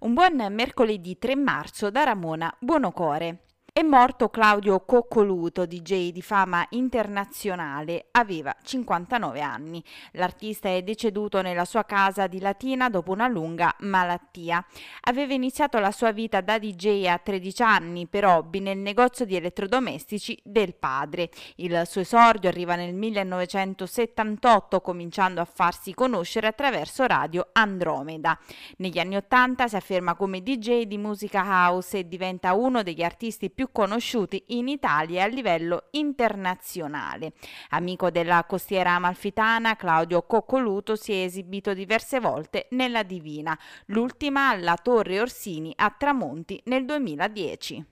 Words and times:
Un 0.00 0.14
buon 0.14 0.46
mercoledì 0.50 1.18
3 1.18 1.36
marzo 1.36 1.90
da 1.90 2.04
Ramona 2.04 2.50
Buonocore. 2.58 3.49
È 3.72 3.82
morto 3.82 4.30
Claudio 4.30 4.80
Coccoluto, 4.80 5.64
DJ 5.64 6.10
di 6.10 6.22
fama 6.22 6.66
internazionale, 6.70 8.08
aveva 8.10 8.52
59 8.60 9.40
anni. 9.40 9.82
L'artista 10.14 10.68
è 10.68 10.82
deceduto 10.82 11.40
nella 11.40 11.64
sua 11.64 11.84
casa 11.84 12.26
di 12.26 12.40
Latina 12.40 12.90
dopo 12.90 13.12
una 13.12 13.28
lunga 13.28 13.72
malattia. 13.80 14.64
Aveva 15.02 15.34
iniziato 15.34 15.78
la 15.78 15.92
sua 15.92 16.10
vita 16.10 16.40
da 16.40 16.58
DJ 16.58 17.06
a 17.06 17.18
13 17.18 17.62
anni 17.62 18.08
per 18.08 18.24
hobby 18.24 18.58
nel 18.58 18.76
negozio 18.76 19.24
di 19.24 19.36
elettrodomestici 19.36 20.36
del 20.42 20.74
padre. 20.74 21.30
Il 21.56 21.80
suo 21.86 22.00
esordio 22.00 22.48
arriva 22.48 22.74
nel 22.74 22.92
1978 22.92 24.80
cominciando 24.80 25.40
a 25.40 25.44
farsi 25.44 25.94
conoscere 25.94 26.48
attraverso 26.48 27.06
Radio 27.06 27.50
Andromeda. 27.52 28.36
Negli 28.78 28.98
anni 28.98 29.14
80 29.14 29.68
si 29.68 29.76
afferma 29.76 30.16
come 30.16 30.42
DJ 30.42 30.86
di 30.86 30.98
musica 30.98 31.44
house 31.44 31.98
e 31.98 32.08
diventa 32.08 32.52
uno 32.52 32.82
degli 32.82 33.04
artisti 33.04 33.48
più 33.48 33.59
più 33.60 33.68
conosciuti 33.72 34.42
in 34.48 34.68
Italia 34.68 35.20
e 35.20 35.24
a 35.24 35.26
livello 35.26 35.88
internazionale. 35.90 37.34
Amico 37.70 38.10
della 38.10 38.44
costiera 38.44 38.92
amalfitana, 38.92 39.76
Claudio 39.76 40.22
Coccoluto 40.22 40.96
si 40.96 41.12
è 41.12 41.24
esibito 41.24 41.74
diverse 41.74 42.20
volte 42.20 42.68
nella 42.70 43.02
Divina, 43.02 43.58
l'ultima 43.86 44.48
alla 44.48 44.78
Torre 44.82 45.20
Orsini 45.20 45.74
a 45.76 45.94
Tramonti 45.94 46.58
nel 46.64 46.86
2010. 46.86 47.84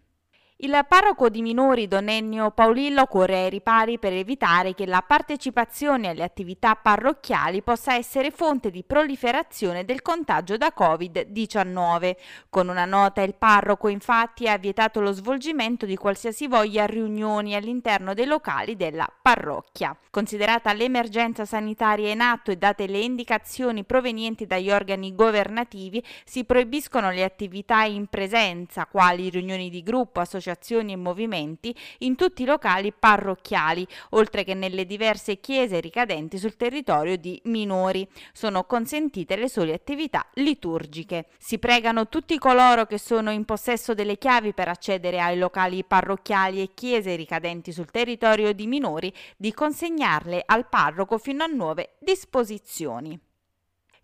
Il 0.61 0.77
parroco 0.89 1.29
di 1.29 1.41
minori 1.41 1.87
Don 1.87 2.09
Ennio 2.09 2.51
Paolillo 2.51 3.07
corre 3.07 3.45
ai 3.45 3.49
ripari 3.49 4.01
per 4.01 4.13
evitare 4.13 4.75
che 4.75 4.87
la 4.87 5.05
partecipazione 5.07 6.09
alle 6.09 6.25
attività 6.25 6.75
parrocchiali 6.75 7.63
possa 7.63 7.95
essere 7.95 8.33
fonte 8.33 8.73
di 8.73 8.83
proliferazione 8.83 9.85
del 9.85 10.03
contagio 10.03 10.57
da 10.57 10.73
Covid-19. 10.77 12.17
Con 12.51 12.67
una 12.67 12.87
nota 12.87 13.23
il 13.23 13.37
parroco 13.37 13.87
infatti 13.87 14.49
ha 14.49 14.59
vietato 14.59 15.01
lo 15.01 15.13
svolgimento 15.13 15.87
di 15.87 15.95
qualsiasi 15.95 16.49
voglia 16.49 16.87
riunioni 16.87 17.55
all'interno 17.55 18.13
dei 18.13 18.27
locali 18.27 18.75
della 18.75 19.09
parrocchia. 19.23 19.97
Considerata 20.11 20.73
l'emergenza 20.73 21.45
sanitaria 21.45 22.11
in 22.11 22.21
atto 22.21 22.51
e 22.51 22.57
date 22.57 22.89
le 22.89 22.99
indicazioni 22.99 23.85
provenienti 23.85 24.45
dagli 24.45 24.73
organi 24.73 25.15
governativi, 25.15 26.03
si 26.25 26.43
proibiscono 26.43 27.13
le 27.13 27.23
attività 27.23 27.85
in 27.85 28.09
presenza, 28.09 28.87
quali 28.87 29.29
riunioni 29.29 29.71
di 29.71 29.85
gruppo, 29.85 30.19
associazioni 30.19 30.47
associazioni 30.49 30.93
e 30.93 30.97
movimenti 30.97 31.75
in 31.99 32.17
tutti 32.17 32.43
i 32.43 32.47
locali 32.47 32.93
parrocchiali, 32.93 33.87
oltre 34.11 34.45
che 34.45 34.55
nelle 34.55 34.87
diverse 34.87 35.41
chiese 35.41 35.81
ricadenti 35.81 36.39
sul 36.39 36.57
territorio 36.57 37.17
di 37.17 37.41
minori. 37.45 38.07
Sono 38.33 38.65
consentite 38.65 39.37
le 39.37 39.49
sole 39.49 39.75
attività 39.75 40.27
liturgiche. 40.35 41.27
Si 41.39 41.59
pregano 41.59 42.09
tutti 42.09 42.39
coloro 42.39 42.87
che 42.87 42.99
sono 42.99 43.31
in 43.31 43.45
possesso 43.45 43.95
delle 43.95 44.19
chiavi 44.19 44.53
per 44.55 44.69
accedere 44.69 45.21
ai 45.21 45.39
locali 45.39 45.85
parrocchiali 45.85 46.63
e 46.63 46.71
chiese 46.75 47.15
ricadenti 47.15 47.73
sul 47.73 47.91
territorio 47.91 48.53
di 48.53 48.67
minori 48.67 49.13
di 49.37 49.53
consegnarle 49.53 50.43
al 50.45 50.69
parroco 50.69 51.19
fino 51.19 51.45
a 51.45 51.47
nuove 51.47 51.97
disposizioni. 51.99 53.28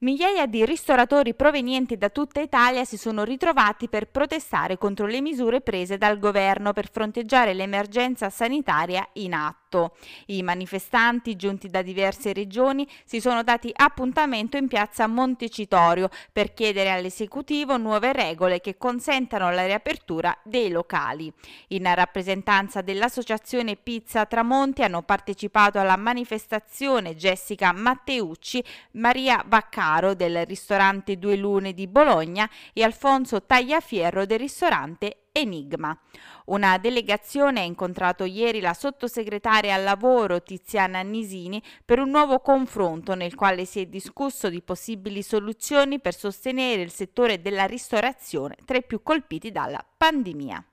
Migliaia 0.05 0.45
di 0.45 0.67
ristoratori 0.67 1.33
provenienti 1.33 1.97
da 1.97 2.11
tutta 2.11 2.43
Italia 2.43 2.85
si 2.85 2.99
sono 2.99 3.25
ritrovati 3.25 3.89
per 3.89 4.07
protestare 4.09 4.77
contro 4.77 5.07
le 5.07 5.23
misure 5.23 5.63
prese 5.63 5.97
dal 5.97 6.19
governo 6.19 6.75
per 6.75 6.91
fronteggiare 6.91 7.55
l'emergenza 7.55 8.29
sanitaria 8.29 9.09
in 9.15 9.33
atto. 9.33 9.97
I 10.27 10.43
manifestanti, 10.43 11.35
giunti 11.37 11.69
da 11.69 11.81
diverse 11.81 12.35
regioni, 12.35 12.87
si 13.05 13.19
sono 13.19 13.43
dati 13.43 13.73
appuntamento 13.75 14.59
in 14.59 14.69
piazza 14.69 15.07
Montecitorio 15.07 16.11
per 16.31 16.53
chiedere 16.53 16.91
all'esecutivo 16.91 17.79
nuove 17.79 18.13
regole 18.13 18.61
che 18.61 18.77
consentano 18.77 19.51
la 19.51 19.65
riapertura 19.65 20.37
dei 20.45 20.71
locali. 20.71 21.33
In 21.69 21.91
rappresentanza 21.95 22.83
dell'associazione 22.83 23.77
Pizza 23.77 24.27
Tramonti 24.27 24.83
hanno 24.83 25.03
partecipato 25.03 25.79
alla 25.79 25.97
manifestazione 25.97 27.17
Jessica 27.17 27.73
Matteucci, 27.73 28.63
Maria 28.93 29.43
Vaccaro 29.49 29.94
del 30.15 30.45
ristorante 30.45 31.19
Due 31.19 31.37
Lune 31.37 31.73
di 31.73 31.87
Bologna 31.87 32.51
e 32.73 32.83
Alfonso 32.83 33.45
Tagliafierro 33.45 34.27
del 34.27 34.39
ristorante 34.39 35.27
Enigma. 35.31 35.99
Una 36.47 36.79
delegazione 36.79 37.61
ha 37.61 37.65
incontrato 37.65 38.25
ieri 38.25 38.61
la 38.61 38.75
sottosegretaria 38.75 39.75
al 39.75 39.83
lavoro 39.83 40.43
Tiziana 40.43 41.01
Nisini 41.03 41.63
per 41.85 41.99
un 41.99 42.11
nuovo 42.11 42.41
confronto 42.41 43.15
nel 43.15 43.35
quale 43.35 43.65
si 43.65 43.81
è 43.81 43.87
discusso 43.87 44.49
di 44.49 44.63
possibili 44.63 45.23
soluzioni 45.23 46.01
per 46.01 46.15
sostenere 46.15 46.83
il 46.83 46.91
settore 46.91 47.41
della 47.41 47.65
ristorazione 47.65 48.57
tra 48.65 48.77
i 48.77 48.85
più 48.85 49.03
colpiti 49.03 49.51
dalla 49.51 49.85
pandemia. 49.97 50.65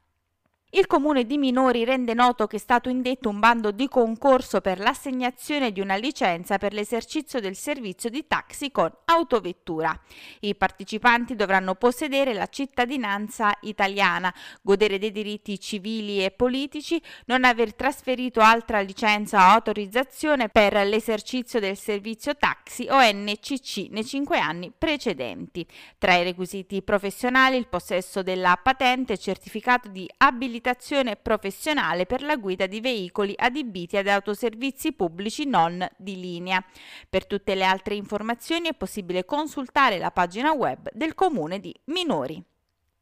Il 0.73 0.87
comune 0.87 1.25
di 1.25 1.37
Minori 1.37 1.83
rende 1.83 2.13
noto 2.13 2.47
che 2.47 2.55
è 2.55 2.59
stato 2.59 2.87
indetto 2.87 3.27
un 3.27 3.39
bando 3.39 3.71
di 3.71 3.89
concorso 3.89 4.61
per 4.61 4.79
l'assegnazione 4.79 5.73
di 5.73 5.81
una 5.81 5.97
licenza 5.97 6.57
per 6.57 6.71
l'esercizio 6.71 7.41
del 7.41 7.57
servizio 7.57 8.09
di 8.09 8.25
taxi 8.25 8.71
con 8.71 8.89
autovettura. 9.03 9.99
I 10.39 10.55
partecipanti 10.55 11.35
dovranno 11.35 11.75
possedere 11.75 12.33
la 12.33 12.47
cittadinanza 12.47 13.51
italiana, 13.63 14.33
godere 14.61 14.97
dei 14.97 15.11
diritti 15.11 15.59
civili 15.59 16.23
e 16.23 16.31
politici, 16.31 17.01
non 17.25 17.43
aver 17.43 17.75
trasferito 17.75 18.39
altra 18.39 18.79
licenza 18.79 19.39
o 19.39 19.51
autorizzazione 19.51 20.47
per 20.47 20.87
l'esercizio 20.87 21.59
del 21.59 21.75
servizio 21.75 22.37
taxi 22.37 22.87
o 22.89 22.97
NCC 22.97 23.89
nei 23.89 24.05
cinque 24.05 24.39
anni 24.39 24.71
precedenti. 24.75 25.67
Tra 25.97 26.15
i 26.15 26.23
requisiti 26.23 26.81
professionali 26.81 27.57
il 27.57 27.67
possesso 27.67 28.23
della 28.23 28.57
patente 28.63 29.17
certificato 29.17 29.89
di 29.89 30.09
abilitazione 30.15 30.59
abilitazione 30.61 31.15
professionale 31.15 32.05
per 32.05 32.21
la 32.21 32.35
guida 32.35 32.67
di 32.67 32.79
veicoli 32.79 33.33
adibiti 33.35 33.97
ad 33.97 34.07
autoservizi 34.07 34.93
pubblici 34.93 35.45
non 35.45 35.85
di 35.97 36.19
linea. 36.19 36.63
Per 37.09 37.25
tutte 37.25 37.55
le 37.55 37.63
altre 37.63 37.95
informazioni 37.95 38.69
è 38.69 38.73
possibile 38.73 39.25
consultare 39.25 39.97
la 39.97 40.11
pagina 40.11 40.53
web 40.53 40.89
del 40.93 41.15
Comune 41.15 41.59
di 41.59 41.73
Minori. 41.85 42.41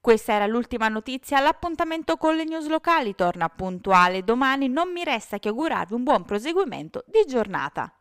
Questa 0.02 0.31
era 0.31 0.47
l'ultima 0.47 0.88
notizia, 0.88 1.42
l'appuntamento 1.42 2.16
con 2.16 2.36
le 2.36 2.46
news 2.46 2.68
locali 2.68 3.14
torna 3.14 3.50
puntuale 3.50 4.24
domani, 4.24 4.70
non 4.70 4.91
mi 4.91 5.03
resta 5.03 5.40
che 5.40 5.50
augurarvi 5.50 5.94
un 5.94 6.03
buon 6.03 6.24
proseguimento 6.24 7.03
di 7.06 7.26
giornata. 7.28 7.94